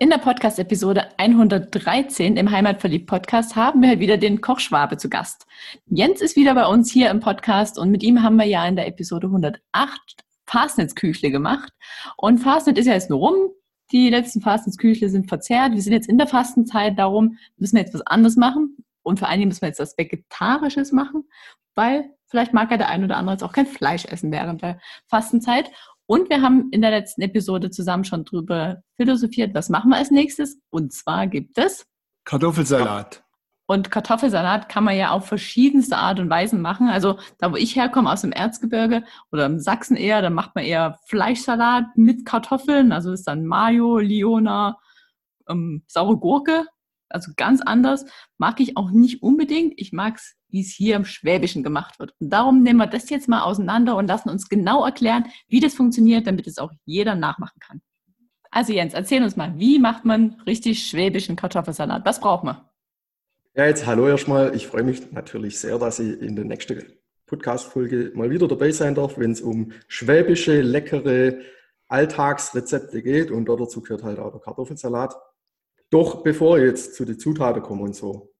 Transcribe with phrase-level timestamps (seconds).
[0.00, 5.46] In der Podcast-Episode 113 im Heimatverliebt-Podcast haben wir wieder den Kochschwabe zu Gast.
[5.86, 8.74] Jens ist wieder bei uns hier im Podcast und mit ihm haben wir ja in
[8.74, 9.60] der Episode 108
[10.46, 11.72] Fastnetzküchle gemacht.
[12.16, 13.34] Und Fastnet ist ja jetzt nur rum.
[13.92, 15.72] Die letzten Fastnetzküchle sind verzehrt.
[15.72, 18.76] Wir sind jetzt in der Fastenzeit, darum müssen wir jetzt was anderes machen.
[19.04, 21.24] Und vor allen Dingen müssen wir jetzt was Vegetarisches machen,
[21.76, 24.80] weil vielleicht mag ja der ein oder andere jetzt auch kein Fleisch essen während der
[25.06, 25.70] Fastenzeit.
[26.06, 30.10] Und wir haben in der letzten Episode zusammen schon drüber philosophiert, was machen wir als
[30.10, 30.58] nächstes.
[30.70, 31.86] Und zwar gibt es
[32.24, 33.24] Kartoffelsalat.
[33.66, 36.88] Und Kartoffelsalat kann man ja auf verschiedenste Art und Weisen machen.
[36.88, 40.64] Also da, wo ich herkomme, aus dem Erzgebirge oder im Sachsen eher, da macht man
[40.64, 42.92] eher Fleischsalat mit Kartoffeln.
[42.92, 44.78] Also ist dann Mayo, Liona,
[45.48, 46.66] ähm, saure Gurke.
[47.14, 48.04] Also ganz anders.
[48.38, 49.74] Mag ich auch nicht unbedingt.
[49.76, 52.12] Ich mag es, wie es hier im Schwäbischen gemacht wird.
[52.20, 55.74] Und darum nehmen wir das jetzt mal auseinander und lassen uns genau erklären, wie das
[55.74, 57.80] funktioniert, damit es auch jeder nachmachen kann.
[58.50, 62.04] Also Jens, erzähl uns mal, wie macht man richtig schwäbischen Kartoffelsalat?
[62.04, 62.60] Was braucht man?
[63.56, 64.54] Ja, jetzt hallo erstmal.
[64.54, 66.84] Ich freue mich natürlich sehr, dass ich in der nächsten
[67.26, 71.38] Podcast-Folge mal wieder dabei sein darf, wenn es um schwäbische, leckere
[71.88, 73.30] Alltagsrezepte geht.
[73.30, 75.14] Und dazu gehört halt auch der Kartoffelsalat.
[75.94, 78.34] Doch bevor ich jetzt zu den Zutaten komme und so,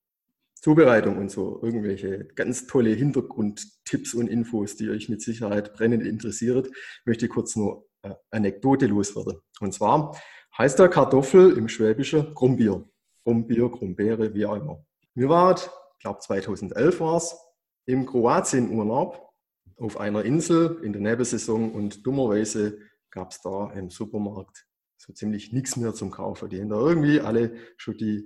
[0.57, 6.69] Zubereitung und so, irgendwelche ganz tolle Hintergrundtipps und Infos, die euch mit Sicherheit brennend interessiert,
[7.05, 9.39] möchte ich kurz nur eine Anekdote loswerden.
[9.61, 10.21] Und zwar
[10.59, 12.89] heißt der Kartoffel im Schwäbischen Grumbier.
[13.23, 14.85] Grumbier, Grumbeere, wie auch immer.
[15.15, 17.37] Wir waren, ich glaube 2011 war es,
[17.87, 19.31] im Kroatien-Urlaub
[19.77, 22.81] auf einer Insel in der Nebensaison und dummerweise
[23.13, 26.49] gab es da im Supermarkt so ziemlich nichts mehr zum Kaufen.
[26.49, 28.25] Die haben da irgendwie alle schon die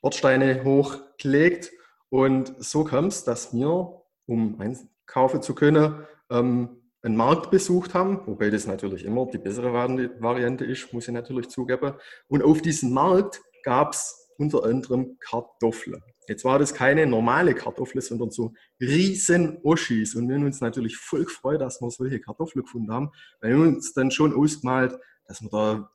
[0.00, 1.72] Bordsteine hochgelegt
[2.08, 8.20] und so kam es, dass wir, um einkaufen zu können, ähm, einen Markt besucht haben,
[8.26, 11.94] wobei das natürlich immer die bessere Variante ist, muss ich natürlich zugeben.
[12.26, 16.02] Und auf diesem Markt gab es unter anderem Kartoffeln.
[16.28, 20.16] Jetzt war das keine normale Kartoffel, sondern so riesen Oschis.
[20.16, 23.10] Und wir haben uns natürlich voll gefreut, dass wir solche Kartoffeln gefunden haben,
[23.40, 25.90] weil wir uns dann schon ausgemalt, dass wir da,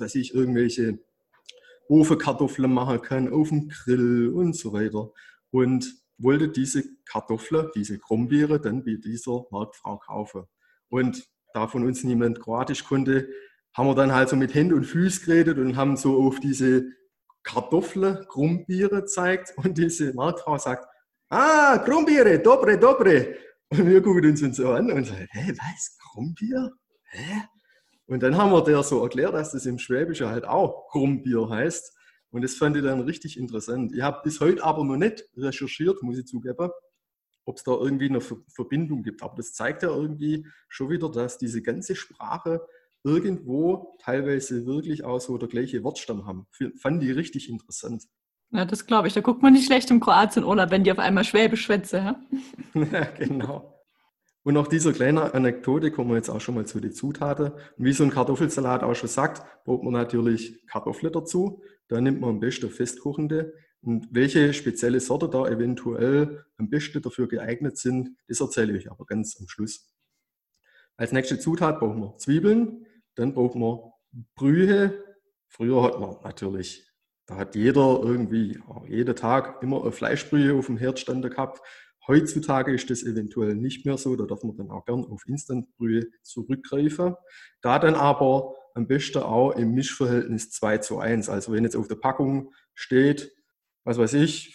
[0.00, 0.98] was weiß ich, irgendwelche
[1.88, 5.12] Ofenkartoffeln machen können auf dem Grill und so weiter.
[5.50, 5.86] Und
[6.18, 10.44] wollte diese Kartoffeln, diese Krummbeere, dann bei dieser Marktfrau kaufen.
[10.88, 13.28] Und da von uns niemand Kroatisch konnte,
[13.72, 16.84] haben wir dann halt so mit Händen und Füßen geredet und haben so auf diese
[17.42, 20.86] Kartoffeln, Krummbiere zeigt und diese Marktfrau sagt,
[21.28, 23.36] ah, Krummbiere, dobre, dobre.
[23.70, 26.70] Und wir gucken uns so an und sagen, hä, was, Krummbier?
[27.10, 27.42] Hä?
[28.06, 31.96] Und dann haben wir der so erklärt, dass das im Schwäbischen halt auch Krummbier heißt.
[32.30, 33.94] Und das fand ich dann richtig interessant.
[33.94, 36.70] Ich habe bis heute aber noch nicht recherchiert, muss ich zugeben,
[37.44, 39.22] ob es da irgendwie eine Verbindung gibt.
[39.22, 42.60] Aber das zeigt ja irgendwie schon wieder, dass diese ganze Sprache
[43.04, 46.46] irgendwo teilweise wirklich auch so der gleiche Wortstamm haben.
[46.76, 48.04] Fand die richtig interessant.
[48.50, 49.14] Ja, das glaube ich.
[49.14, 51.98] Da guckt man nicht schlecht im Kroatien oder wenn die auf einmal Schwäbisch schwätze.
[51.98, 52.20] Ja?
[52.74, 53.73] ja, genau.
[54.44, 57.52] Und nach dieser kleinen Anekdote kommen wir jetzt auch schon mal zu den Zutaten.
[57.52, 61.62] Und wie so ein Kartoffelsalat auch schon sagt, braucht man natürlich Kartoffeln dazu.
[61.88, 63.54] Da nimmt man am besten festkochende.
[63.80, 69.06] Und welche spezielle Sorte da eventuell am besten dafür geeignet sind, das erzähle ich aber
[69.06, 69.94] ganz am Schluss.
[70.96, 73.78] Als nächste Zutat brauchen wir Zwiebeln, dann braucht man
[74.36, 75.04] Brühe.
[75.48, 76.90] Früher hat man natürlich,
[77.26, 81.60] da hat jeder irgendwie, jeden Tag immer eine Fleischbrühe auf dem Herd standen gehabt.
[82.06, 86.06] Heutzutage ist das eventuell nicht mehr so, da darf man dann auch gern auf Instantbrühe
[86.22, 87.14] zurückgreifen.
[87.62, 91.28] Da dann aber am besten auch im Mischverhältnis 2 zu 1.
[91.28, 93.32] Also wenn jetzt auf der Packung steht,
[93.84, 94.54] was weiß ich,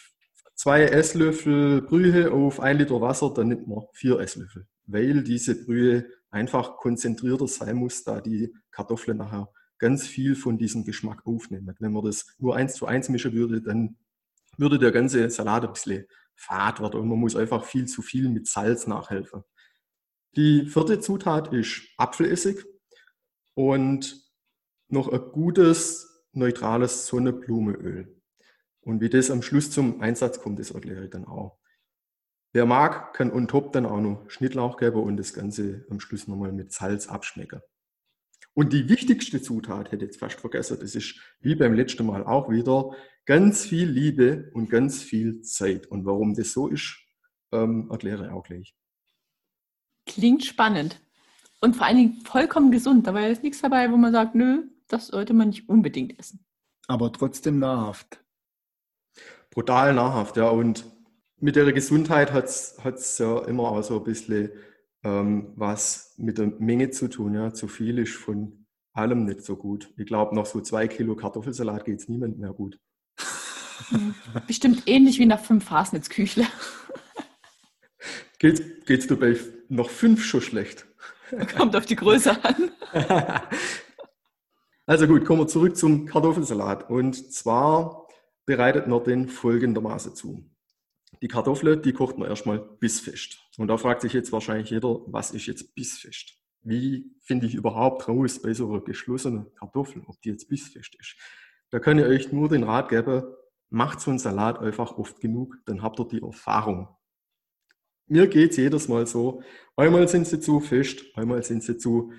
[0.56, 6.06] zwei Esslöffel Brühe auf ein Liter Wasser, dann nimmt man vier Esslöffel, weil diese Brühe
[6.29, 11.73] einfach konzentrierter sein muss, da die Kartoffeln nachher ganz viel von diesem Geschmack aufnehmen.
[11.79, 13.95] Wenn man das nur eins zu eins mischen würde, dann
[14.57, 16.06] würde der ganze Salat ein bisschen
[16.39, 19.44] fad werden und man muss einfach viel zu viel mit Salz nachhelfen.
[20.36, 22.65] Die vierte Zutat ist Apfelessig
[23.56, 24.24] und
[24.88, 28.15] noch ein gutes, neutrales Sonnenblumenöl.
[28.81, 31.59] Und wie das am Schluss zum Einsatz kommt, das erkläre ich dann auch.
[32.53, 36.27] Wer mag, kann on top dann auch noch Schnittlauch geben und das Ganze am Schluss
[36.27, 37.62] nochmal mit Salz abschmecken.
[38.53, 42.23] Und die wichtigste Zutat, hätte ich jetzt fast vergessen, das ist wie beim letzten Mal
[42.23, 45.87] auch wieder ganz viel Liebe und ganz viel Zeit.
[45.87, 46.97] Und warum das so ist,
[47.51, 48.75] ähm, erkläre ich auch gleich.
[50.05, 50.99] Klingt spannend.
[51.61, 53.05] Und vor allen Dingen vollkommen gesund.
[53.05, 56.45] Da war jetzt nichts dabei, wo man sagt, nö, das sollte man nicht unbedingt essen.
[56.87, 58.23] Aber trotzdem nahrhaft.
[59.51, 60.49] Brutal nahrhaft, ja.
[60.49, 60.85] Und
[61.39, 64.51] mit der Gesundheit hat es ja immer auch so ein bisschen
[65.03, 67.35] ähm, was mit der Menge zu tun.
[67.35, 67.53] Ja.
[67.53, 69.93] Zu viel ist von allem nicht so gut.
[69.97, 72.79] Ich glaube, noch so zwei Kilo Kartoffelsalat geht es niemand mehr gut.
[73.89, 74.13] Hm.
[74.47, 76.45] Bestimmt ähnlich wie nach fünf Fasnitzküchle.
[78.39, 79.35] Geht's, geht's dir bei
[79.67, 80.87] noch fünf schon schlecht?
[81.57, 82.71] Kommt auf die Größe an.
[84.85, 86.89] also gut, kommen wir zurück zum Kartoffelsalat.
[86.89, 88.07] Und zwar
[88.45, 90.49] bereitet man den folgendermaßen zu.
[91.21, 93.39] Die Kartoffel, die kocht man erstmal bissfest.
[93.57, 96.38] Und da fragt sich jetzt wahrscheinlich jeder, was ist jetzt bissfest?
[96.61, 101.15] Wie finde ich überhaupt raus bei so einer geschlossenen Kartoffel, ob die jetzt bissfest ist?
[101.71, 103.23] Da kann ich euch nur den Rat geben,
[103.69, 106.89] macht so einen Salat einfach oft genug, dann habt ihr die Erfahrung.
[108.07, 109.44] Mir geht es jedes Mal so,
[109.75, 112.11] einmal sind sie zu fest, einmal sind sie zu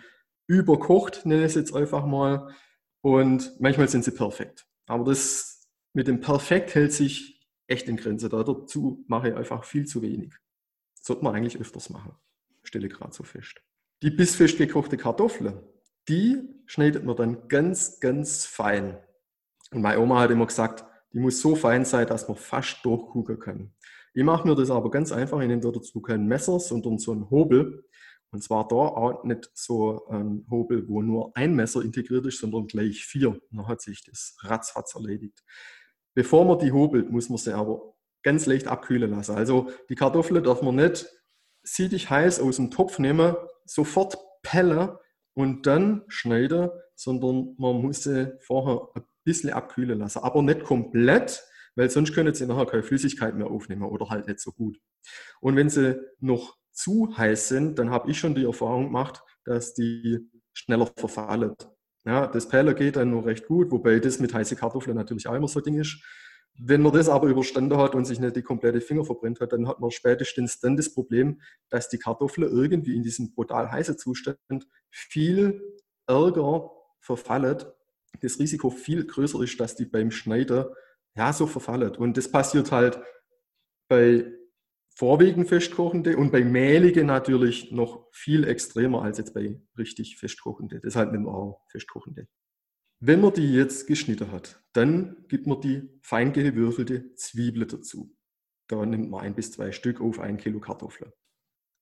[0.46, 2.54] überkocht, nenne ich es jetzt einfach mal,
[3.02, 4.66] und manchmal sind sie perfekt.
[4.86, 7.39] Aber das mit dem Perfekt hält sich
[7.70, 8.28] echt in Grenze.
[8.28, 10.34] Da dazu mache ich einfach viel zu wenig.
[10.94, 12.12] Sollte man eigentlich öfters machen.
[12.62, 13.60] Stelle gerade so fest.
[14.02, 15.62] Die bissfest gekochte Kartoffel,
[16.08, 18.98] die schneidet man dann ganz, ganz fein.
[19.70, 23.38] Und meine Oma hat immer gesagt, die muss so fein sein, dass man fast durchgucken
[23.38, 23.72] kann.
[24.12, 25.40] Ich mache mir das aber ganz einfach.
[25.40, 27.84] Ich nehme dazu kein Messer, sondern so einen Hobel.
[28.32, 32.66] Und zwar da auch nicht so ein Hobel, wo nur ein Messer integriert ist, sondern
[32.66, 33.40] gleich vier.
[33.50, 35.44] Dann hat sich das ratzfatz erledigt.
[36.14, 39.36] Bevor man die hobelt, muss man sie aber ganz leicht abkühlen lassen.
[39.36, 41.06] Also die Kartoffel darf man nicht
[41.62, 43.34] siedig heiß aus dem Topf nehmen,
[43.64, 44.90] sofort pellen
[45.34, 50.20] und dann schneiden, sondern man muss sie vorher ein bisschen abkühlen lassen.
[50.20, 51.42] Aber nicht komplett,
[51.76, 54.78] weil sonst können sie nachher keine Flüssigkeit mehr aufnehmen oder halt nicht so gut.
[55.40, 59.74] Und wenn sie noch zu heiß sind, dann habe ich schon die Erfahrung gemacht, dass
[59.74, 61.54] die schneller verfallen.
[62.04, 65.34] Ja, das Peller geht dann nur recht gut, wobei das mit heißen Kartoffeln natürlich auch
[65.34, 66.02] immer so ein Ding ist.
[66.58, 69.68] Wenn man das aber überstanden hat und sich nicht die komplette Finger verbrennt hat, dann
[69.68, 74.66] hat man spätestens dann das Problem, dass die Kartoffel irgendwie in diesem brutal heißen Zustand
[74.90, 75.62] viel
[76.06, 76.70] ärger
[77.00, 77.64] verfallen.
[78.20, 80.66] Das Risiko viel größer ist, dass die beim Schneiden
[81.14, 81.94] ja, so verfallen.
[81.96, 83.00] Und das passiert halt
[83.88, 84.39] bei
[85.00, 90.78] vorwiegend festkochende und bei mehlige natürlich noch viel extremer als jetzt bei richtig festkochende.
[90.78, 92.28] Deshalb nennen wir auch festkochende.
[92.98, 98.14] Wenn man die jetzt geschnitten hat, dann gibt man die fein gewürfelte Zwiebel dazu.
[98.68, 101.10] Da nimmt man ein bis zwei Stück auf ein Kilo Kartoffeln.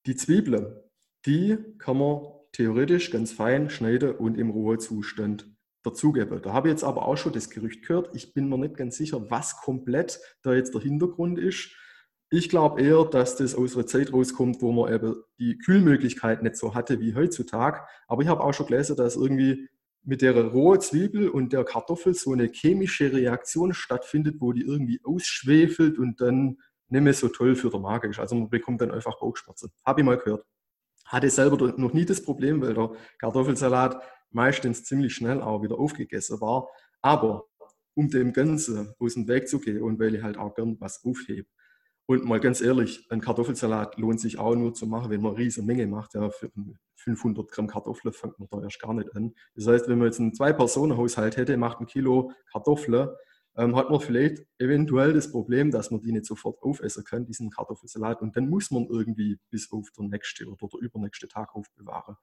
[0.06, 0.76] Die Zwiebeln,
[1.26, 2.20] die kann man
[2.52, 6.40] theoretisch ganz fein schneiden und im rohen Zustand dazugeben.
[6.40, 8.14] Da habe ich jetzt aber auch schon das Gerücht gehört.
[8.14, 11.74] Ich bin mir nicht ganz sicher, was komplett da jetzt der Hintergrund ist.
[12.30, 16.56] Ich glaube eher, dass das aus einer Zeit rauskommt, wo man eben die Kühlmöglichkeit nicht
[16.56, 17.80] so hatte wie heutzutage.
[18.06, 19.68] Aber ich habe auch schon gelesen, dass irgendwie
[20.02, 25.00] mit der rohen Zwiebel und der Kartoffel so eine chemische Reaktion stattfindet, wo die irgendwie
[25.04, 26.58] ausschwefelt und dann
[26.88, 28.18] nicht mehr so toll für den Magen ist.
[28.18, 29.70] Also man bekommt dann einfach Bauchschmerzen.
[29.84, 30.44] Habe ich mal gehört.
[31.06, 36.40] Hatte selber noch nie das Problem, weil der Kartoffelsalat meistens ziemlich schnell auch wieder aufgegessen
[36.40, 36.68] war.
[37.00, 37.44] Aber
[37.94, 41.02] um dem Ganzen aus dem Weg zu gehen und weil ich halt auch gern was
[41.04, 41.48] aufhebe.
[42.10, 45.40] Und mal ganz ehrlich, ein Kartoffelsalat lohnt sich auch nur zu machen, wenn man eine
[45.40, 46.14] riesige Menge macht.
[46.14, 46.50] Ja, für
[46.94, 49.34] 500 Gramm Kartoffeln fängt man da erst gar nicht an.
[49.54, 53.10] Das heißt, wenn man jetzt einen Zwei-Personen-Haushalt hätte, macht ein Kilo Kartoffeln,
[53.58, 57.50] ähm, hat man vielleicht eventuell das Problem, dass man die nicht sofort aufessen kann, diesen
[57.50, 58.22] Kartoffelsalat.
[58.22, 62.16] Und dann muss man irgendwie bis auf den nächsten oder der übernächste Tag aufbewahren.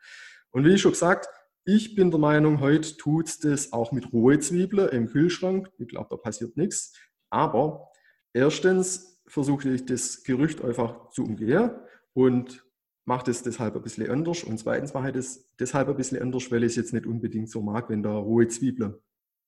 [0.50, 1.28] Und wie schon gesagt,
[1.64, 5.70] ich bin der Meinung, heute tut es das auch mit rohe Zwiebeln im Kühlschrank.
[5.78, 6.98] Ich glaube, da passiert nichts.
[7.30, 7.92] Aber
[8.34, 11.72] erstens versuche ich das Gerücht einfach zu umgehen
[12.14, 12.66] und
[13.06, 14.44] mache das deshalb ein bisschen anders.
[14.44, 17.50] Und zweitens mache ich das deshalb ein bisschen anders, weil ich es jetzt nicht unbedingt
[17.50, 18.96] so mag, wenn da rohe Zwiebeln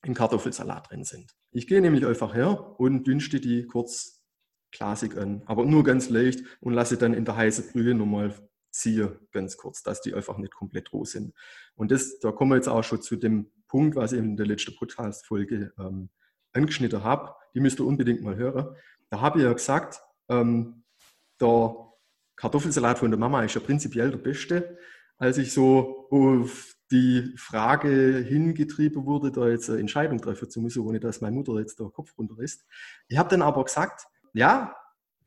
[0.03, 1.35] im Kartoffelsalat drin sind.
[1.51, 4.23] Ich gehe nämlich einfach her und dünste die kurz
[4.71, 8.33] glasig an, aber nur ganz leicht und lasse dann in der heißen Brühe nochmal
[8.69, 11.33] ziehe, ganz kurz, dass die einfach nicht komplett roh sind.
[11.75, 14.45] Und das, da kommen wir jetzt auch schon zu dem Punkt, was ich in der
[14.45, 16.09] letzten Podcast-Folge ähm,
[16.53, 17.33] angeschnitten habe.
[17.55, 18.75] Die müsst ihr unbedingt mal hören.
[19.09, 20.83] Da habe ich ja gesagt, ähm,
[21.39, 21.75] der
[22.35, 24.77] Kartoffelsalat von der Mama ist ja prinzipiell der beste.
[25.17, 30.85] Als ich so auf die Frage hingetrieben wurde, da jetzt eine Entscheidung treffen zu müssen,
[30.85, 32.65] ohne dass meine Mutter jetzt der Kopf runter ist.
[33.07, 34.75] Ich habe dann aber gesagt, ja,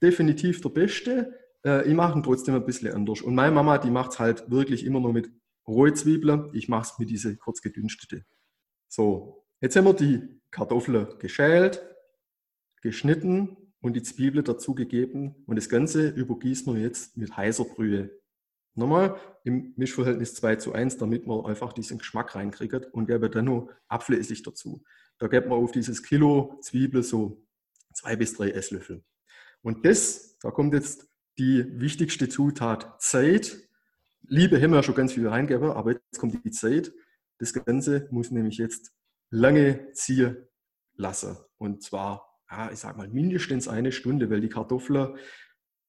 [0.01, 1.35] definitiv der beste,
[1.65, 3.21] äh, ich mache ihn trotzdem ein bisschen anders.
[3.21, 5.31] Und meine Mama, die macht es halt wirklich immer nur mit
[5.67, 6.51] rohe Zwiebeln.
[6.53, 8.25] Ich mache es mit diese kurz gedünstete.
[8.89, 11.83] So, jetzt haben wir die Kartoffeln geschält,
[12.83, 15.35] geschnitten und die Zwiebeln dazugegeben.
[15.47, 18.11] Und das Ganze übergießen wir jetzt mit heißer Brühe.
[18.75, 23.47] Nochmal im Mischverhältnis 2 zu 1, damit man einfach diesen Geschmack reinkriegt und gebe dann
[23.47, 24.83] noch Apfelessig dazu.
[25.19, 27.45] Da gibt man auf dieses Kilo Zwiebel so
[27.93, 29.05] zwei bis drei Esslöffel.
[29.63, 31.09] Und das, da kommt jetzt
[31.39, 33.59] die wichtigste Zutat Zeit.
[34.23, 36.93] Liebe haben ja schon ganz viel reingegeben, aber jetzt kommt die Zeit.
[37.39, 38.93] Das Ganze muss nämlich jetzt
[39.31, 40.37] lange ziehen
[40.95, 41.37] lassen.
[41.59, 45.17] Und zwar, ja, ich sag mal, mindestens eine Stunde, weil die Kartoffeln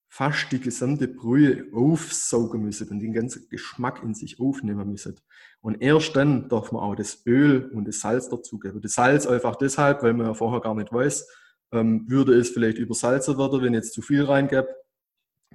[0.09, 5.17] fast die gesamte Brühe aufsaugen müssen und den ganzen Geschmack in sich aufnehmen müssen.
[5.61, 8.81] Und erst dann darf man auch das Öl und das Salz dazugeben.
[8.81, 11.27] Das Salz einfach deshalb, weil man ja vorher gar nicht weiß,
[11.71, 14.69] ähm, würde es vielleicht übersalzen werden, wenn jetzt zu viel reingebt.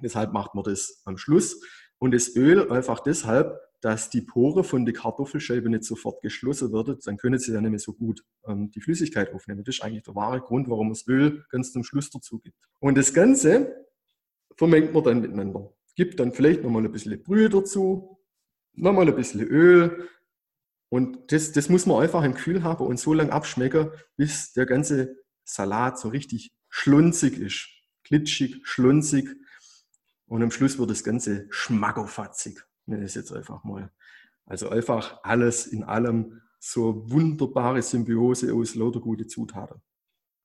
[0.01, 1.61] Deshalb macht man das am Schluss.
[1.99, 7.05] Und das Öl einfach deshalb, dass die Pore von der Kartoffelscheibe nicht sofort geschlossen wird,
[7.05, 9.63] dann können sie ja nicht mehr so gut ähm, die Flüssigkeit aufnehmen.
[9.63, 12.57] Das ist eigentlich der wahre Grund, warum es Öl ganz zum Schluss dazu gibt.
[12.79, 13.85] Und das Ganze
[14.55, 15.73] vermengt man dann miteinander.
[15.95, 18.19] Gibt dann vielleicht nochmal ein bisschen Brühe dazu,
[18.73, 20.09] nochmal ein bisschen Öl.
[20.89, 24.65] Und das, das muss man einfach im Kühl haben und so lange abschmecken, bis der
[24.65, 27.69] ganze Salat so richtig schlunzig ist.
[28.03, 29.29] Glitschig, schlunzig.
[30.25, 32.59] Und am Schluss wird das Ganze schmackofatzig.
[32.87, 33.91] Nenne es jetzt einfach mal.
[34.45, 39.81] Also einfach alles in allem so wunderbare Symbiose aus lauter gute Zutaten.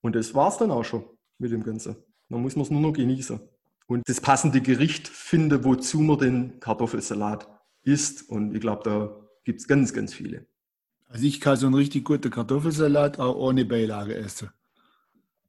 [0.01, 1.05] Und das war es dann auch schon
[1.39, 1.97] mit dem Ganzen.
[2.29, 3.41] Dann muss man es nur noch genießen
[3.87, 7.49] und das passende Gericht finde, wozu man den Kartoffelsalat
[7.83, 8.29] isst.
[8.29, 10.47] Und ich glaube, da gibt es ganz, ganz viele.
[11.09, 14.51] Also ich kann so einen richtig guten Kartoffelsalat auch ohne Beilage essen.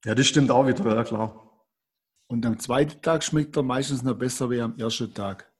[0.03, 1.39] Ja, das stimmt auch wieder, ja klar.
[2.27, 5.52] Und am zweiten Tag schmeckt er meistens noch besser wie am ersten Tag.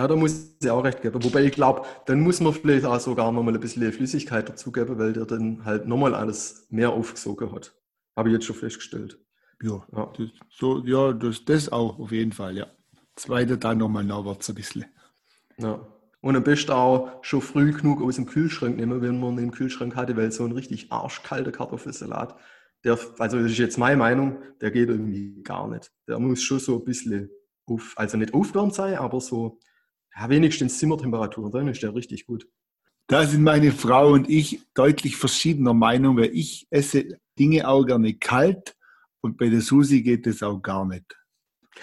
[0.00, 1.22] Ja, da muss ich auch recht geben.
[1.22, 5.12] Wobei ich glaube, dann muss man vielleicht auch sogar nochmal ein bisschen Flüssigkeit dazugeben, weil
[5.12, 7.74] der dann halt nochmal alles mehr aufgesogen hat.
[8.16, 9.18] Habe ich jetzt schon festgestellt.
[9.62, 10.10] Ja, ja.
[10.16, 12.68] Das, so, ja das, das auch auf jeden Fall, ja.
[13.14, 14.86] Zweiter dann nochmal nachwärts ein bisschen.
[15.58, 15.86] Ja.
[16.22, 19.96] Und am besten auch schon früh genug aus dem Kühlschrank nehmen, wenn man den Kühlschrank
[19.96, 22.36] hatte, weil so ein richtig arschkalter Kartoffelsalat,
[22.84, 25.92] der, also das ist jetzt meine Meinung, der geht irgendwie gar nicht.
[26.08, 27.28] Der muss schon so ein bisschen,
[27.66, 29.60] auf, also nicht aufwärmt sein, aber so,
[30.16, 32.46] ja, wenigstens Zimmertemperatur, dann ist der richtig gut.
[33.06, 38.14] Da sind meine Frau und ich deutlich verschiedener Meinung, weil ich esse Dinge auch gerne
[38.14, 38.76] kalt
[39.20, 41.16] und bei der Susi geht das auch gar nicht.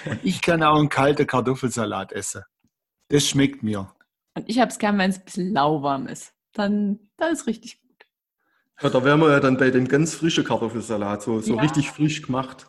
[0.05, 2.43] Und ich kann auch einen kalten Kartoffelsalat essen.
[3.09, 3.91] Das schmeckt mir.
[4.35, 6.33] Und ich habe es gern, wenn es ein bisschen lauwarm ist.
[6.53, 8.05] Dann, dann ist richtig gut.
[8.81, 11.61] Ja, da wären wir ja dann bei dem ganz frischen Kartoffelsalat, so, so ja.
[11.61, 12.67] richtig frisch gemacht.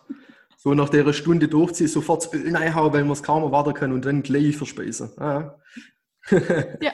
[0.68, 3.90] So nach der Stunde durchziehen, sofort das Öl reinhauen, weil man es kaum erwarten kann
[3.90, 5.10] und dann gleich verspeisen.
[5.18, 5.58] Ja.
[6.82, 6.92] ja,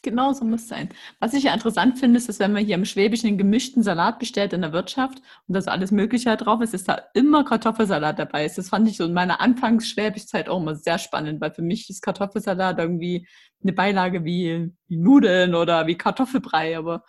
[0.00, 0.88] Genau so muss es sein.
[1.20, 4.18] Was ich ja interessant finde, ist, dass wenn man hier im Schwäbischen einen gemischten Salat
[4.18, 8.46] bestellt in der Wirtschaft und da alles Mögliche drauf ist, ist da immer Kartoffelsalat dabei
[8.46, 8.56] ist.
[8.56, 12.00] Das fand ich so in meiner Anfangs-Schwäbischzeit auch immer sehr spannend, weil für mich ist
[12.00, 13.28] Kartoffelsalat irgendwie
[13.62, 17.04] eine Beilage wie, wie Nudeln oder wie Kartoffelbrei, aber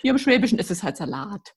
[0.00, 1.54] hier im Schwäbischen ist es halt Salat.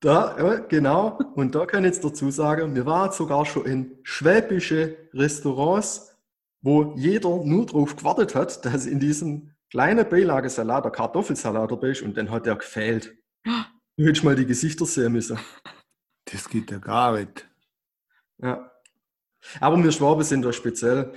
[0.00, 1.18] Da, ja, genau.
[1.34, 6.08] Und da kann ich jetzt dazu sagen, wir waren sogar schon in schwäbische Restaurants
[6.60, 12.02] wo jeder nur darauf gewartet hat, dass in diesem kleinen Beilagesalat der Kartoffelsalat dabei ist
[12.02, 13.16] und dann hat er gefehlt.
[13.44, 15.38] Du hättest mal die Gesichter sehen müssen.
[16.24, 17.48] Das geht ja gar nicht.
[18.38, 18.70] Ja.
[19.60, 21.12] Aber wir Schwaben sind da speziell.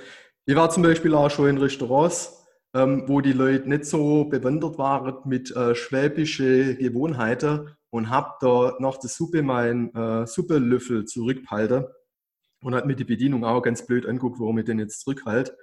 [0.45, 4.77] Ich war zum Beispiel auch schon in Restaurants, ähm, wo die Leute nicht so bewandert
[4.77, 11.85] waren mit äh, schwäbischen Gewohnheiten und habe da nach der Suppe meinen äh, Suppelöffel zurückgehalten
[12.63, 15.55] und hat mir die Bedienung auch ganz blöd anguckt, warum ich den jetzt zurückhalte.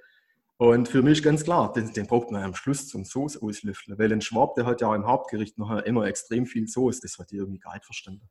[0.57, 4.11] Und für mich ganz klar, den, den braucht man am Schluss zum Soße auslüfteln, weil
[4.11, 6.99] ein Schwab, der hat ja auch im Hauptgericht noch immer extrem viel Soße.
[7.01, 8.29] Das hat ich irgendwie gar nicht verstanden.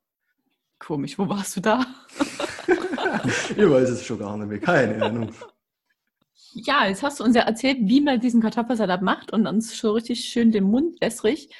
[0.78, 1.84] Komisch, wo warst du da?
[3.24, 5.32] ich weiß es schon gar nicht mehr, keine Ahnung.
[6.52, 9.94] Ja, jetzt hast du uns ja erzählt, wie man diesen Kartoffelsalat macht und uns schon
[9.94, 11.50] richtig schön den Mund wässrig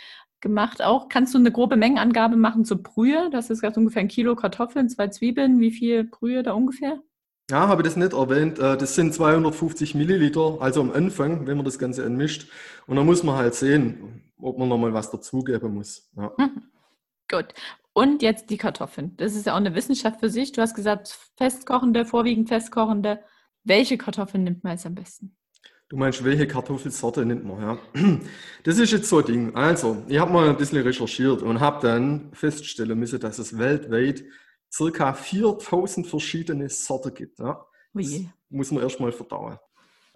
[0.40, 1.08] gemacht auch.
[1.08, 3.30] Kannst du eine grobe Mengenangabe machen zur Brühe?
[3.30, 5.60] Das ist gerade ungefähr ein Kilo Kartoffeln, zwei Zwiebeln.
[5.60, 7.00] Wie viel Brühe da ungefähr?
[7.50, 8.58] Ja, habe ich das nicht erwähnt.
[8.58, 12.50] Äh, das sind 250 Milliliter, also am Anfang, wenn man das Ganze anmischt.
[12.86, 16.10] Und dann muss man halt sehen, ob man nochmal was dazugeben muss.
[16.16, 16.32] Ja.
[16.36, 16.62] Mhm.
[17.30, 17.54] Gut.
[17.94, 19.16] Und jetzt die Kartoffeln.
[19.16, 20.52] Das ist ja auch eine Wissenschaft für sich.
[20.52, 23.20] Du hast gesagt, festkochende, vorwiegend festkochende.
[23.64, 25.37] Welche Kartoffeln nimmt man jetzt am besten?
[25.88, 27.62] Du meinst, welche Kartoffelsorte nimmt man?
[27.62, 27.78] Ja?
[28.64, 29.54] Das ist jetzt so ein Ding.
[29.54, 34.22] Also, ich habe mal ein bisschen recherchiert und habe dann feststellen müssen, dass es weltweit
[34.70, 37.38] circa 4000 verschiedene Sorten gibt.
[37.38, 37.64] Ja?
[37.94, 39.58] Das muss man erstmal verdauen.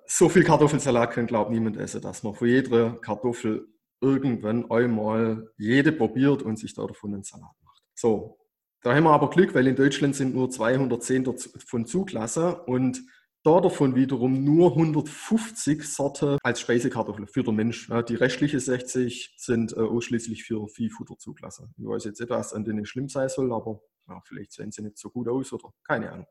[0.07, 3.67] so viel Kartoffelsalat kann, glaubt niemand essen, dass man von jeder Kartoffel
[4.03, 7.83] irgendwann einmal jede probiert und sich da davon einen Salat macht.
[7.95, 8.39] So,
[8.83, 13.03] da haben wir aber Glück, weil in Deutschland sind nur 210 davon zugelassen und
[13.45, 17.91] da davon wiederum nur 150 Sorte als Speisekartoffel für den Mensch.
[18.09, 21.75] Die restlichen 60 sind äh, ausschließlich für Viehfutter zugelassen.
[21.77, 24.83] Ich weiß jetzt nicht, was an denen schlimm sein soll, aber ja, vielleicht sehen sie
[24.83, 26.27] nicht so gut aus oder keine Ahnung.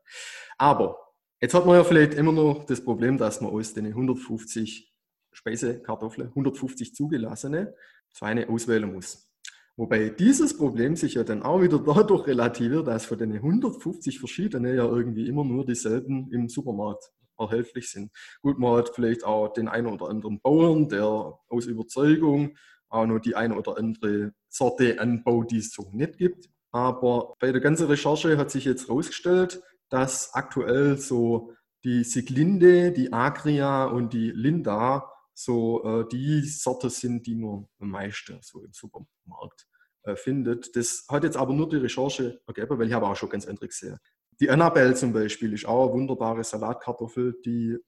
[0.56, 0.98] Aber
[1.40, 4.92] jetzt hat man ja vielleicht immer noch das Problem, dass man aus den 150
[5.32, 7.74] Speisekartoffeln, 150 zugelassene,
[8.10, 9.31] so eine auswählen muss.
[9.76, 14.74] Wobei dieses Problem sich ja dann auch wieder dadurch relativiert, dass von den 150 verschiedene
[14.74, 18.10] ja irgendwie immer nur dieselben im Supermarkt erhältlich sind.
[18.42, 21.06] Gut, man hat vielleicht auch den einen oder anderen Bauern, der
[21.48, 22.56] aus Überzeugung
[22.90, 26.50] auch nur die eine oder andere Sorte anbaut, die es so nicht gibt.
[26.70, 31.52] Aber bei der ganzen Recherche hat sich jetzt herausgestellt, dass aktuell so
[31.84, 37.90] die Siglinde, die Agria und die Linda so äh, die Sorte sind, die man am
[37.90, 39.66] meisten so im Supermarkt
[40.04, 40.74] äh, findet.
[40.76, 43.68] Das hat jetzt aber nur die Recherche ergeben, weil ich habe auch schon ganz andere
[43.68, 43.98] gesehen.
[44.40, 47.78] Die Annabelle zum Beispiel ist auch eine wunderbare Salatkartoffel, die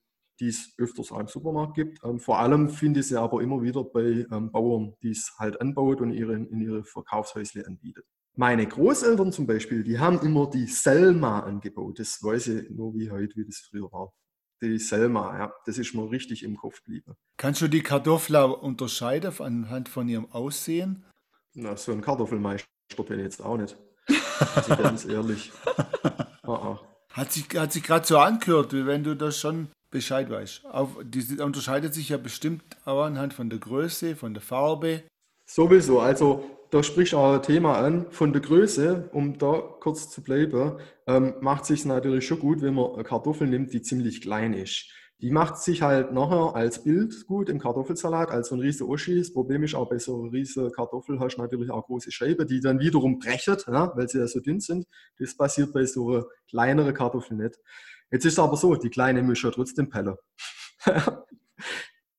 [0.40, 1.98] es öfters auch im Supermarkt gibt.
[2.04, 5.60] Ähm, vor allem finde ich sie aber immer wieder bei ähm, Bauern, die es halt
[5.60, 8.04] anbaut und ihre, in ihre Verkaufshäusle anbietet.
[8.36, 12.00] Meine Großeltern zum Beispiel, die haben immer die Selma angebaut.
[12.00, 14.12] Das weiß ich nur wie heute, wie das früher war
[14.68, 17.14] die Selma, ja, das ist mir richtig im Kopf geblieben.
[17.36, 21.04] Kannst du die Kartoffel unterscheiden anhand von ihrem Aussehen?
[21.54, 22.66] Na, so ein Kartoffelmeister
[23.06, 23.76] bin ich jetzt auch nicht.
[24.54, 25.52] Also ganz ehrlich.
[26.42, 26.80] Ah, ah.
[27.10, 30.66] Hat sich, hat sich gerade so angehört, wie wenn du das schon Bescheid weißt.
[30.66, 35.04] Auf, die unterscheidet sich ja bestimmt auch anhand von der Größe, von der Farbe.
[35.46, 38.10] Sowieso, also da spricht auch ein Thema an.
[38.10, 42.74] Von der Größe, um da kurz zu bleiben, ähm, macht sich natürlich schon gut, wenn
[42.74, 44.90] man eine Kartoffel nimmt, die ziemlich klein ist.
[45.20, 49.16] Die macht sich halt nachher als Bild gut im Kartoffelsalat, als so ein riese Oschi.
[49.16, 52.44] Das Problem ist auch bei so einer riesen Kartoffel hast du natürlich auch große Scheiben,
[52.48, 54.84] die dann wiederum brechen, ja, weil sie ja so dünn sind.
[55.20, 57.54] Das passiert bei so einer kleineren Kartoffel nicht.
[58.10, 60.16] Jetzt ist es aber so, die kleine muss ja trotzdem pellen.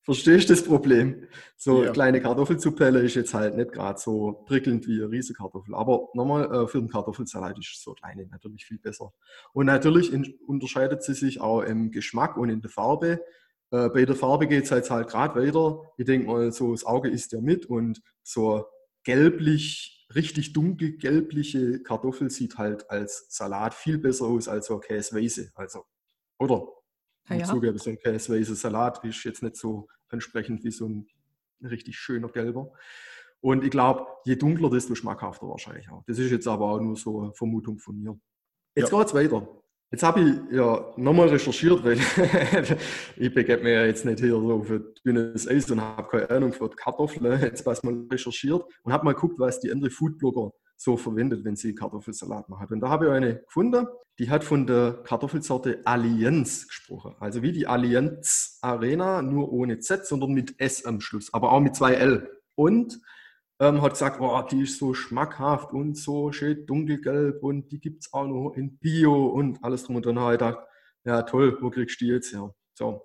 [0.06, 1.26] Verstehst das Problem?
[1.56, 1.90] So ja.
[1.90, 5.74] kleine Kartoffelzupelle ist jetzt halt nicht gerade so prickelnd wie eine Riesenkartoffel.
[5.74, 9.12] Aber nochmal, äh, für den Kartoffelsalat ist so kleine natürlich viel besser.
[9.52, 13.20] Und natürlich in, unterscheidet sie sich auch im Geschmack und in der Farbe.
[13.72, 15.82] Äh, bei der Farbe geht es halt, halt gerade weiter.
[15.96, 18.64] Ich denke mal, so das Auge isst ja mit und so
[19.02, 25.50] gelblich, richtig dunkel gelbliche Kartoffel sieht halt als Salat viel besser aus als so Käseweiße.
[25.56, 25.84] Also,
[26.38, 26.75] oder?
[27.28, 27.44] Ja.
[27.44, 31.06] Zugeben, so ein käseweißer Salat ist jetzt nicht so ansprechend wie so ein
[31.62, 32.72] richtig schöner gelber.
[33.40, 36.02] Und ich glaube, je dunkler, desto schmackhafter wahrscheinlich auch.
[36.06, 38.18] Das ist jetzt aber auch nur so eine Vermutung von mir.
[38.74, 38.98] Jetzt ja.
[38.98, 39.48] geht es weiter.
[39.90, 41.96] Jetzt habe ich ja nochmal recherchiert, weil
[43.16, 46.52] ich begebe mir ja jetzt nicht hier so für dünnes Eis und habe keine Ahnung
[46.52, 47.40] für Kartoffeln.
[47.40, 51.56] Jetzt was mal recherchiert und habe mal geguckt, was die anderen Foodblogger so verwendet, wenn
[51.56, 52.66] sie Kartoffelsalat machen.
[52.70, 53.86] Und da habe ich eine gefunden,
[54.18, 57.14] die hat von der Kartoffelsorte Allianz gesprochen.
[57.20, 61.60] Also wie die Allianz Arena, nur ohne Z, sondern mit S am Schluss, aber auch
[61.60, 62.30] mit zwei L.
[62.54, 63.00] Und
[63.58, 68.04] ähm, hat gesagt, oh, die ist so schmackhaft und so schön dunkelgelb und die gibt
[68.04, 70.18] es auch noch in Bio und alles drum und dran.
[70.18, 70.58] Habe ich gedacht,
[71.04, 72.54] ja toll, wo kriegst du die jetzt her?
[72.74, 73.02] So,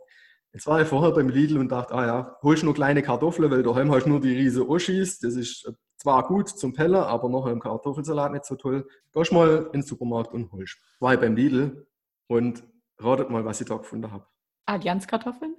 [0.53, 3.63] Jetzt war ich vorher beim Lidl und dachte, ah ja, holst nur kleine Kartoffeln, weil
[3.63, 5.19] daheim hast du nur die riesen Oschis.
[5.19, 5.71] Das ist
[6.01, 8.87] zwar gut zum Pellen, aber noch im Kartoffelsalat nicht so toll.
[9.13, 10.77] Gehst mal in den Supermarkt und holst.
[10.99, 11.85] War ich beim Lidl
[12.27, 12.63] und
[12.97, 14.25] ratet mal, was ich da gefunden habe.
[14.65, 15.55] Allianzkartoffeln?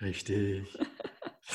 [0.00, 0.78] Richtig.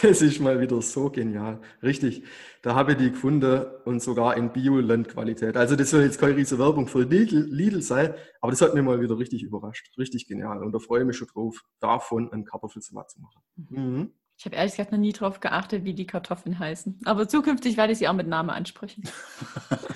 [0.02, 1.62] Das ist mal wieder so genial.
[1.82, 2.24] Richtig.
[2.62, 5.56] Da habe ich die gefunden und sogar in Bioland-Qualität.
[5.56, 8.84] Also das soll jetzt keine riesige Werbung für Lidl, Lidl sein, aber das hat mich
[8.84, 9.98] mal wieder richtig überrascht.
[9.98, 10.62] Richtig genial.
[10.62, 13.42] Und da freue ich mich schon drauf, davon einen Kartoffelsalat zu machen.
[13.56, 14.12] Mhm.
[14.38, 17.00] Ich habe ehrlich gesagt noch nie darauf geachtet, wie die Kartoffeln heißen.
[17.06, 19.04] Aber zukünftig werde ich sie auch mit Namen ansprechen.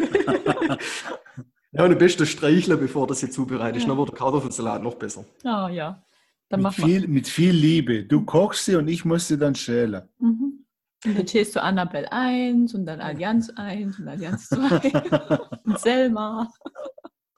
[1.72, 3.88] ja, und du bist Streichler, bevor das hier zubereitet ja.
[3.88, 5.26] dann wird der Kartoffelsalat noch besser.
[5.44, 6.04] Ah, ja.
[6.48, 8.06] Dann mit, viel, mit viel Liebe.
[8.06, 10.08] Du kochst sie und ich muss sie dann schälen.
[10.20, 10.66] Mhm.
[11.06, 16.52] Und dann schälst du Annabelle 1 und dann Allianz 1 und Allianz 2 und Selma.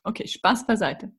[0.04, 1.12] Okay, Spaß beiseite.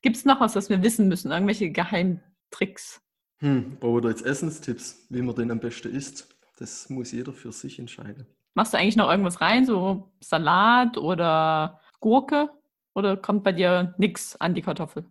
[0.00, 1.30] Gibt es noch was, was wir wissen müssen?
[1.30, 3.01] Irgendwelche Geheimtricks?
[3.42, 6.28] Hm, brauchen wir jetzt Essenstipps, wie man den am besten isst?
[6.58, 8.24] Das muss jeder für sich entscheiden.
[8.54, 12.50] Machst du eigentlich noch irgendwas rein, so Salat oder Gurke?
[12.94, 15.06] Oder kommt bei dir nichts an die Kartoffel?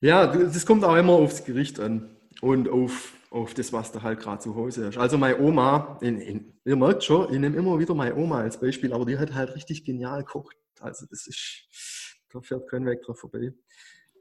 [0.00, 4.20] Ja, das kommt auch immer aufs Gericht an und auf, auf das, was da halt
[4.20, 4.96] gerade zu Hause ist.
[4.96, 8.58] Also meine Oma, in, in, ihr merkt schon, ich nehme immer wieder meine Oma als
[8.58, 10.56] Beispiel, aber die hat halt richtig genial gekocht.
[10.80, 13.52] Also das ist, da fährt kein Weg drauf vorbei.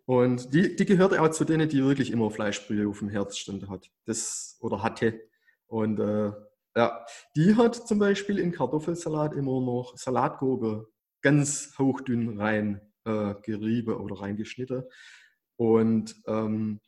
[0.06, 3.70] Und die, die gehört auch zu denen, die wirklich immer Fleischbrühe auf dem Herd standen
[3.70, 3.90] hat.
[4.06, 5.20] Das, oder hatte.
[5.68, 6.32] Und äh,
[6.76, 10.88] ja, die hat zum Beispiel in Kartoffelsalat immer noch Salatgurke
[11.22, 14.84] ganz hauchdünn rein äh, gerieben oder reingeschnitten.
[15.56, 16.82] Und ähm,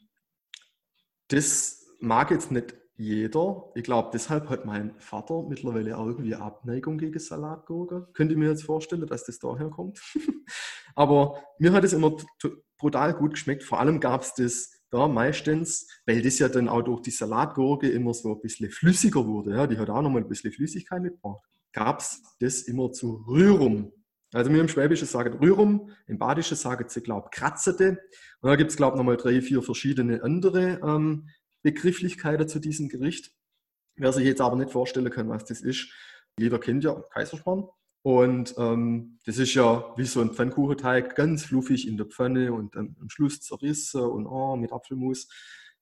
[1.30, 3.72] das mag jetzt nicht jeder.
[3.76, 8.08] Ich glaube, deshalb hat mein Vater mittlerweile auch irgendwie Abneigung gegen Salatgurke.
[8.14, 10.02] Könnt ihr mir jetzt vorstellen, dass das daher kommt?
[10.96, 12.16] Aber mir hat es immer
[12.78, 13.64] brutal gut geschmeckt.
[13.64, 17.90] Vor allem gab es das da meistens, weil das ja dann auch durch die Salatgurke
[17.90, 19.56] immer so ein bisschen flüssiger wurde.
[19.56, 21.42] Ja, die hat auch nochmal ein bisschen Flüssigkeit mitgebracht.
[21.74, 23.92] Gab es das immer zu Rührung.
[24.34, 28.00] Also wir im Schwäbischen sagen Rührung, im Badischen sagen sie, glaube Kratzete.
[28.42, 31.30] Und da gibt es, glaube ich, nochmal drei, vier verschiedene andere ähm,
[31.62, 33.32] Begrifflichkeiten zu diesem Gericht.
[33.96, 35.90] Wer sich jetzt aber nicht vorstellen kann, was das ist,
[36.38, 37.70] jeder kennt ja Kaiserschmarrn.
[38.06, 42.76] Und ähm, das ist ja wie so ein Pfannkuchenteig, ganz fluffig in der Pfanne und
[42.76, 45.28] dann am Schluss zerrissen und oh, mit Apfelmus.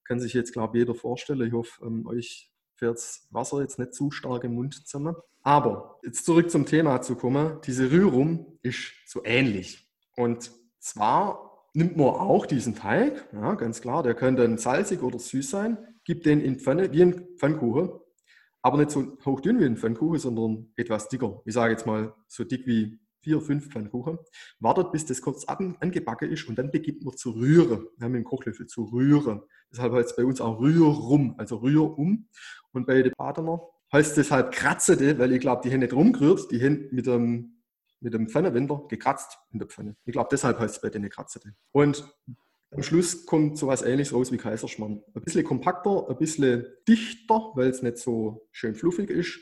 [0.06, 1.46] Kann sich jetzt, glaube ich, jeder vorstellen.
[1.46, 5.18] Ich hoffe, ähm, euch fährt das Wasser jetzt nicht zu stark im Mund zusammen.
[5.42, 7.60] Aber jetzt zurück zum Thema zu kommen.
[7.66, 9.86] Diese Rührung ist so ähnlich.
[10.16, 15.20] Und zwar nimmt man auch diesen Teig, ja, ganz klar, der kann dann salzig oder
[15.20, 17.90] süß sein, gibt den in Pfanne, wie ein Pfannkuchen,
[18.64, 21.42] aber nicht so hochdünn wie ein Pfannkuchen, sondern etwas dicker.
[21.46, 24.18] Ich sage jetzt mal so dick wie vier, fünf Pfannkuchen.
[24.60, 27.88] Wartet, bis das kurz angebacken ist und dann beginnt man zu rühren.
[27.98, 29.42] Wir haben den Kochlöffel zu rühren.
[29.72, 32.28] Deshalb heißt es bei uns auch Rührum, also Rührum.
[32.72, 36.52] Und bei den Badener heißt es deshalb Kratzete, weil ich glaube, die haben nicht rumgerührt,
[36.52, 37.62] die haben mit dem,
[38.00, 39.96] mit dem Pfannewender gekratzt in der Pfanne.
[40.06, 41.54] Ich glaube, deshalb heißt es bei denen Kratzete.
[41.72, 42.06] Und
[42.76, 45.02] am Schluss kommt so etwas ähnliches raus wie Kaiserschmarrn.
[45.14, 49.40] Ein bisschen kompakter, ein bisschen dichter, weil es nicht so schön fluffig ist.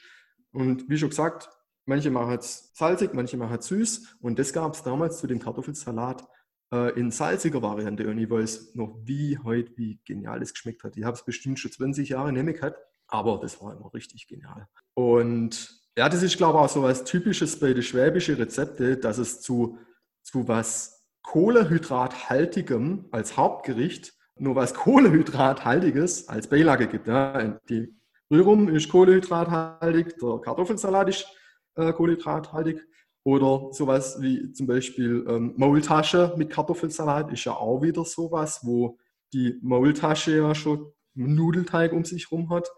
[0.51, 1.49] Und wie schon gesagt,
[1.85, 4.17] manche machen es salzig, manche machen es süß.
[4.21, 6.27] Und das gab es damals zu dem Kartoffelsalat
[6.73, 8.07] äh, in salziger Variante.
[8.07, 10.97] Und ich weiß noch wie heute, wie genial es geschmeckt hat.
[10.97, 14.67] Ich habe es bestimmt schon 20 Jahre nämlich gehabt, aber das war immer richtig genial.
[14.93, 19.17] Und ja, das ist, glaube ich, auch so was Typisches bei den schwäbischen Rezepten, dass
[19.17, 19.77] es zu,
[20.23, 27.07] zu was Kohlehydrathaltigem als Hauptgericht nur was Kohlehydrathaltiges als Beilage gibt.
[27.07, 27.59] Ja.
[27.69, 27.93] Die
[28.31, 31.27] Rührung ist kohlehydrathaltig, der Kartoffelsalat ist
[31.75, 32.81] äh, kohlehydrathaltig
[33.23, 38.97] oder sowas wie zum Beispiel ähm, Maultasche mit Kartoffelsalat ist ja auch wieder sowas, wo
[39.33, 42.69] die Maultasche ja schon Nudelteig um sich rum hat,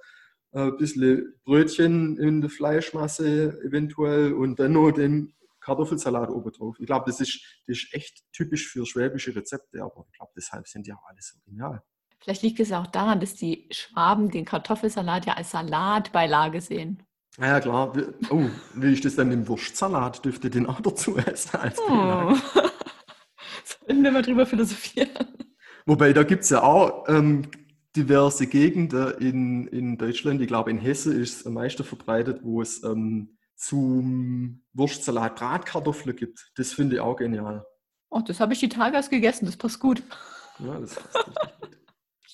[0.51, 6.75] ein äh, bisschen Brötchen in der Fleischmasse eventuell und dann noch den Kartoffelsalat oben drauf.
[6.79, 10.67] Ich glaube, das ist, das ist echt typisch für schwäbische Rezepte, aber ich glaube, deshalb
[10.67, 11.81] sind die auch alle so genial.
[12.19, 17.03] Vielleicht liegt es auch daran, dass die Schwaben den Kartoffelsalat ja als Salatbeilage sehen.
[17.37, 17.93] Ja, ja klar.
[18.29, 18.45] Oh,
[18.75, 20.23] wie ist das denn im Wurstsalat?
[20.23, 21.87] Dürfte den auch dazu essen als oh.
[21.87, 22.41] Beilage?
[22.55, 22.59] Oh.
[23.65, 25.27] Sollten wir mal drüber philosophieren.
[25.85, 27.49] Wobei, da gibt es ja auch ähm,
[27.95, 30.41] diverse Gegenden in, in Deutschland.
[30.41, 36.15] Ich glaube, in Hessen ist es am meisten verbreitet, wo es ähm, zum Wurstsalat Bratkartoffeln
[36.15, 36.51] gibt.
[36.55, 37.65] Das finde ich auch genial.
[38.09, 40.03] Oh, das habe ich die Tage erst gegessen, das passt gut.
[40.59, 41.77] Ja, das passt gut.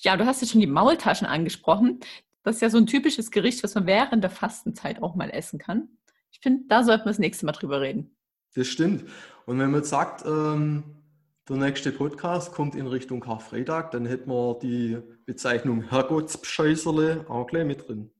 [0.02, 2.00] ja, du hast ja schon die Maultaschen angesprochen.
[2.42, 5.58] Das ist ja so ein typisches Gericht, was man während der Fastenzeit auch mal essen
[5.58, 5.88] kann.
[6.32, 8.16] Ich finde, da sollten wir das nächste Mal drüber reden.
[8.54, 9.08] Das stimmt.
[9.46, 10.82] Und wenn man jetzt sagt, ähm,
[11.48, 17.64] der nächste Podcast kommt in Richtung Karfreitag, dann hätten wir die Bezeichnung Herrgottspscheißerle auch gleich
[17.64, 18.10] mit drin.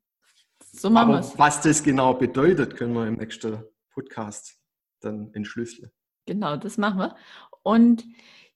[0.72, 1.38] So machen wir es.
[1.38, 4.58] Was das genau bedeutet, können wir im nächsten Podcast
[5.00, 5.90] dann entschlüsseln.
[6.26, 7.16] Genau, das machen wir.
[7.62, 8.04] Und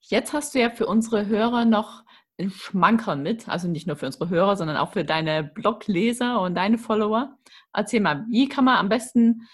[0.01, 2.05] jetzt hast du ja für unsere Hörer noch
[2.39, 6.55] einen Schmankerl mit, also nicht nur für unsere Hörer, sondern auch für deine Blogleser und
[6.55, 7.37] deine Follower.
[7.73, 9.49] Erzähl mal, wie kann man am besten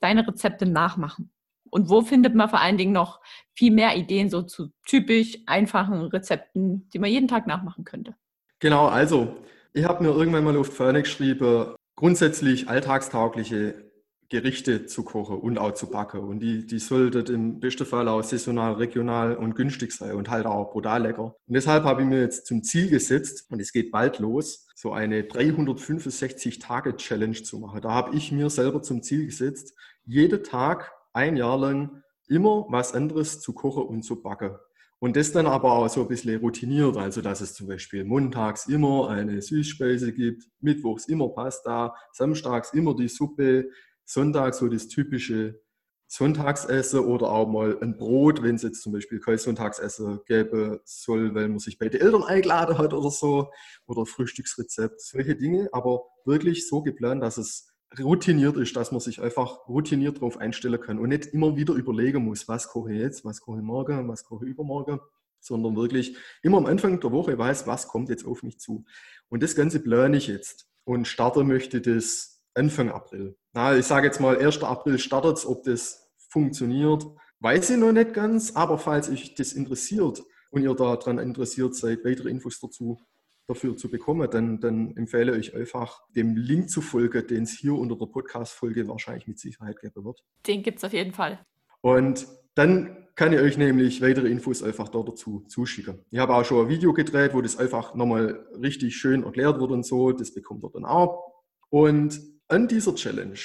[0.00, 1.32] deine Rezepte nachmachen?
[1.70, 3.20] Und wo findet man vor allen Dingen noch
[3.54, 8.14] viel mehr Ideen so zu typisch einfachen Rezepten, die man jeden Tag nachmachen könnte?
[8.60, 9.36] Genau, also
[9.72, 13.86] ich habe mir irgendwann mal auf Fahne geschrieben, grundsätzlich alltagstaugliche
[14.28, 16.18] Gerichte zu kochen und auch zu backen.
[16.20, 20.46] Und die, die sollten im besten Fall auch saisonal, regional und günstig sein und halt
[20.46, 21.36] auch brutal lecker.
[21.46, 24.92] Und deshalb habe ich mir jetzt zum Ziel gesetzt, und es geht bald los, so
[24.92, 27.80] eine 365-Tage-Challenge zu machen.
[27.80, 32.94] Da habe ich mir selber zum Ziel gesetzt, jeden Tag ein Jahr lang immer was
[32.94, 34.56] anderes zu kochen und zu backen.
[34.98, 38.66] Und das dann aber auch so ein bisschen routiniert, also dass es zum Beispiel montags
[38.66, 43.68] immer eine Süßspeise gibt, mittwochs immer Pasta, samstags immer die Suppe,
[44.06, 45.60] sonntags so das typische
[46.08, 51.34] Sonntagsessen oder auch mal ein Brot, wenn es jetzt zum Beispiel kein Sonntagsessen gäbe soll,
[51.34, 53.50] weil man sich bei den Eltern eingeladen hat oder so,
[53.86, 59.20] oder Frühstücksrezept, solche Dinge, aber wirklich so geplant, dass es routiniert ist, dass man sich
[59.20, 63.24] einfach routiniert darauf einstellen kann und nicht immer wieder überlegen muss, was koche ich jetzt,
[63.24, 65.00] was koche ich morgen, was koche ich übermorgen,
[65.40, 68.84] sondern wirklich immer am Anfang der Woche weiß, was kommt jetzt auf mich zu.
[69.28, 73.36] Und das Ganze plane ich jetzt und starte möchte das Anfang April.
[73.52, 74.62] Na, ich sage jetzt mal, 1.
[74.62, 77.06] April startet es, ob das funktioniert,
[77.40, 82.04] weiß ich noch nicht ganz, aber falls euch das interessiert und ihr daran interessiert seid,
[82.04, 82.98] weitere Infos dazu
[83.46, 87.74] dafür zu bekommen, dann, dann empfehle ich einfach, dem Link zu folgen, den es hier
[87.74, 90.24] unter der Podcast-Folge wahrscheinlich mit Sicherheit geben wird.
[90.46, 91.38] Den gibt es auf jeden Fall.
[91.80, 96.04] Und dann kann ich euch nämlich weitere Infos einfach dort dazu zuschicken.
[96.10, 99.70] Ich habe auch schon ein Video gedreht, wo das einfach nochmal richtig schön erklärt wird
[99.70, 100.12] und so.
[100.12, 101.32] Das bekommt ihr dann auch.
[101.70, 103.38] Und an dieser Challenge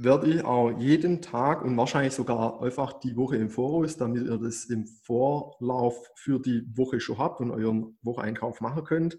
[0.00, 4.38] werde ich auch jeden Tag und wahrscheinlich sogar einfach die Woche im Voraus, damit ihr
[4.38, 9.18] das im Vorlauf für die Woche schon habt und euren Wocheinkauf machen könnt,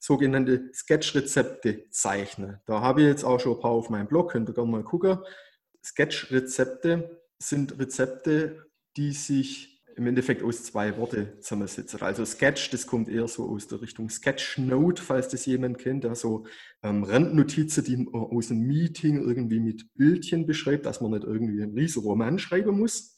[0.00, 2.60] sogenannte Sketch-Rezepte zeichnen.
[2.66, 4.82] Da habe ich jetzt auch schon ein paar auf meinem Blog, könnt ihr gerne mal
[4.82, 5.18] gucken.
[5.84, 12.00] Sketch-Rezepte sind Rezepte, die sich im Endeffekt aus zwei Worte zusammensetzen.
[12.02, 16.46] Also Sketch, das kommt eher so aus der Richtung Sketchnote, falls das jemand kennt, also
[16.82, 21.62] ähm, Randnotizen, die man aus einem Meeting irgendwie mit Bildchen beschreibt, dass man nicht irgendwie
[21.62, 23.16] einen riesen Roman schreiben muss.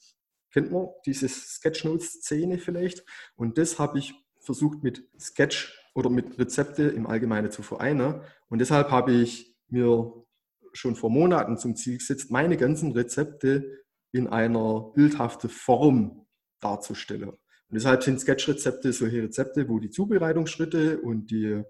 [0.53, 3.05] Kennt man diese Sketchnote-Szene vielleicht?
[3.37, 8.23] Und das habe ich versucht mit Sketch oder mit Rezepte im Allgemeinen zu vereinen.
[8.49, 10.13] Und deshalb habe ich mir
[10.73, 16.27] schon vor Monaten zum Ziel gesetzt, meine ganzen Rezepte in einer bildhaften Form
[16.61, 17.31] darzustellen.
[17.31, 17.39] Und
[17.77, 21.63] deshalb sind Sketch-Rezepte solche Rezepte, wo die Zubereitungsschritte und die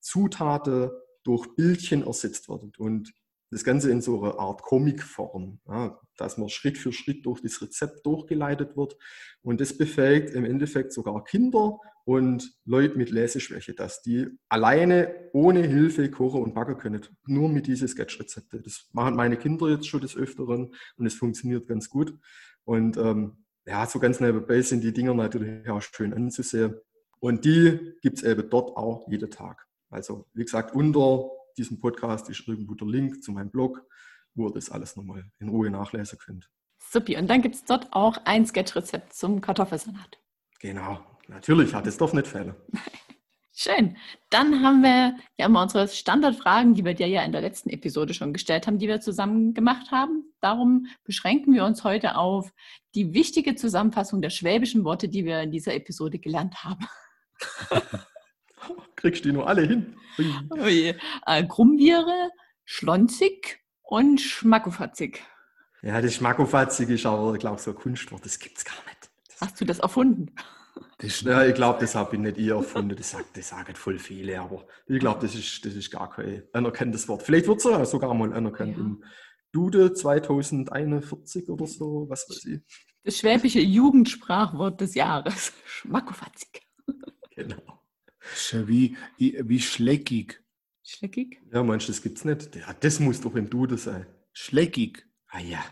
[0.00, 0.90] Zutaten
[1.22, 2.72] durch Bildchen ersetzt werden.
[2.76, 3.12] Und
[3.50, 7.62] das Ganze in so einer Art Comicform, ja, dass man Schritt für Schritt durch das
[7.62, 8.96] Rezept durchgeleitet wird.
[9.42, 15.62] Und das befähigt im Endeffekt sogar Kinder und Leute mit Leseschwäche, dass die alleine ohne
[15.62, 17.06] Hilfe kochen und backen können.
[17.26, 18.60] Nur mit diesen Sketch-Rezepte.
[18.60, 22.12] Das machen meine Kinder jetzt schon des Öfteren und es funktioniert ganz gut.
[22.64, 26.74] Und ähm, ja, so ganz nebenbei sind die Dinger natürlich auch schön anzusehen.
[27.20, 29.66] Und die gibt es eben dort auch jeden Tag.
[29.90, 33.82] Also, wie gesagt, unter diesem Podcast ist irgendwo der Link zu meinem Blog,
[34.34, 36.50] wo ihr das alles nochmal in Ruhe nachlesen könnt.
[36.78, 40.18] Supi, und dann gibt es dort auch ein Sketchrezept zum Kartoffelsalat.
[40.60, 42.54] Genau, natürlich hat es doch nicht fehlen.
[43.56, 43.96] Schön.
[44.30, 48.12] Dann haben wir ja immer unsere Standardfragen, die wir dir ja in der letzten Episode
[48.12, 50.24] schon gestellt haben, die wir zusammen gemacht haben.
[50.40, 52.52] Darum beschränken wir uns heute auf
[52.96, 56.84] die wichtige Zusammenfassung der schwäbischen Worte, die wir in dieser Episode gelernt haben.
[58.96, 59.96] Kriegst du die nur alle hin?
[60.66, 60.96] Je.
[61.24, 62.30] Äh, Grumbiere,
[62.64, 65.22] schlonzig und schmackofatzig.
[65.82, 69.10] Ja, das schmackofatzig ist aber, ich glaube, so ein Kunstwort, das gibt es gar nicht.
[69.28, 70.34] Das Hast du das erfunden?
[70.98, 72.96] Das, ja, ich glaube, das habe ich nicht ich erfunden.
[72.96, 76.42] Das, sagt, das sagen voll viele, aber ich glaube, das ist, das ist gar kein
[76.52, 77.22] anerkanntes Wort.
[77.22, 78.82] Vielleicht wird es sogar mal anerkannt ja.
[78.82, 79.04] im
[79.52, 82.60] Dude 2041 oder so, was weiß ich.
[83.04, 85.52] Das schwäbische Jugendsprachwort des Jahres.
[85.64, 86.62] Schmackofatzig.
[87.36, 87.82] Genau.
[88.32, 90.42] Ist wie, wie schleckig.
[90.82, 91.42] Schleckig?
[91.52, 92.56] Ja, meinst du, das gibt es nicht?
[92.56, 94.06] Ja, das muss doch im Dude sein.
[94.32, 95.06] Schleckig.
[95.28, 95.64] Ah ja.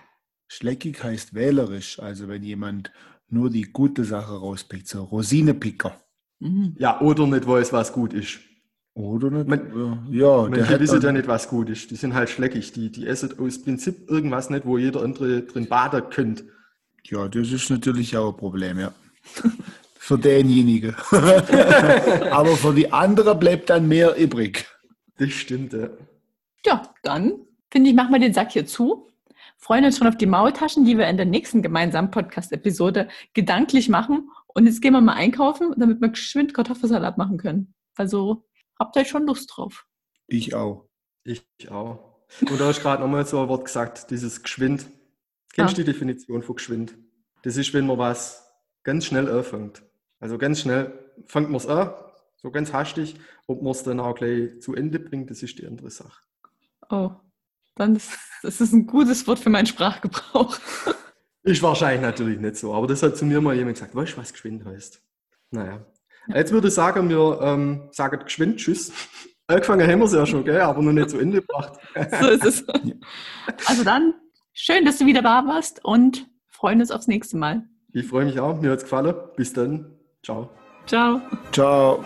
[0.48, 2.92] Schleckig heißt wählerisch, also wenn jemand
[3.32, 5.96] nur die gute Sache rauspickt, so Rosinepicker.
[6.40, 6.76] Mhm.
[6.78, 8.40] Ja, oder nicht weiß, was gut ist.
[8.94, 9.48] Oder nicht?
[9.48, 11.90] Man, ja, Manche wissen ja nicht, was gut ist.
[11.90, 12.72] Die sind halt schleckig.
[12.72, 16.44] Die, die essen aus Prinzip irgendwas nicht, wo jeder andere drin baden könnte.
[17.04, 18.92] Ja, das ist natürlich auch ein Problem, ja.
[19.94, 20.94] für denjenigen.
[22.30, 24.66] Aber für die anderen bleibt dann mehr übrig.
[25.16, 25.88] Das stimmt, ja.
[26.66, 27.34] Ja, dann
[27.70, 29.08] finde ich, machen wir den Sack hier zu
[29.62, 34.28] freuen uns schon auf die Maultaschen, die wir in der nächsten gemeinsamen Podcast-Episode gedanklich machen.
[34.48, 37.72] Und jetzt gehen wir mal einkaufen, damit wir geschwind Kartoffelsalat machen können.
[37.94, 38.44] Also
[38.78, 39.86] habt ihr schon Lust drauf?
[40.26, 40.88] Ich auch.
[41.22, 42.00] Ich auch.
[42.40, 44.86] Und da hast gerade nochmal so ein Wort gesagt, dieses geschwind.
[45.54, 45.84] Kennst du ah.
[45.84, 46.94] die Definition von geschwind?
[47.42, 49.84] Das ist, wenn man was ganz schnell anfängt.
[50.18, 50.92] Also ganz schnell
[51.26, 51.94] fängt man es an,
[52.36, 53.14] so ganz hastig.
[53.46, 56.20] Ob man es dann auch gleich zu Ende bringt, das ist die andere Sache.
[56.90, 57.12] Oh,
[57.74, 58.10] dann ist
[58.42, 60.58] das ist ein gutes Wort für meinen Sprachgebrauch.
[61.44, 64.16] Ist wahrscheinlich natürlich nicht so, aber das hat zu mir mal jemand gesagt, weißt du,
[64.18, 65.02] was geschwind heißt?
[65.50, 65.84] Naja.
[66.28, 66.36] Ja.
[66.36, 68.92] Jetzt würde ich sagen, wir ähm, sagen geschwind Tschüss.
[69.48, 70.60] Angefangen haben wir es ja schon, gell?
[70.60, 71.78] aber noch nicht zu Ende gebracht.
[72.20, 72.64] so ist es.
[73.66, 74.14] Also dann,
[74.52, 77.64] schön, dass du wieder da warst und freuen uns aufs nächste Mal.
[77.92, 79.14] Ich freue mich auch, mir hat es gefallen.
[79.36, 79.98] Bis dann.
[80.22, 80.48] Ciao.
[80.86, 81.20] Ciao.
[81.50, 82.04] Ciao.